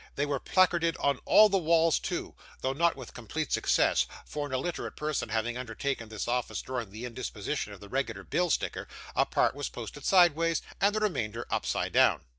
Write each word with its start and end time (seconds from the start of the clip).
They 0.15 0.25
were 0.25 0.39
placarded 0.39 0.97
on 0.97 1.19
all 1.25 1.47
the 1.47 1.59
walls 1.59 1.99
too, 1.99 2.33
though 2.61 2.73
not 2.73 2.95
with 2.95 3.13
complete 3.13 3.51
success, 3.51 4.07
for 4.25 4.47
an 4.47 4.51
illiterate 4.55 4.95
person 4.95 5.29
having 5.29 5.57
undertaken 5.59 6.09
this 6.09 6.27
office 6.27 6.63
during 6.63 6.89
the 6.89 7.05
indisposition 7.05 7.71
of 7.71 7.79
the 7.81 7.87
regular 7.87 8.23
bill 8.23 8.49
sticker, 8.49 8.87
a 9.15 9.27
part 9.27 9.53
were 9.53 9.63
posted 9.71 10.03
sideways, 10.03 10.63
and 10.81 10.95
the 10.95 10.99
remainder 10.99 11.45
upside 11.51 11.93
down. 11.93 12.21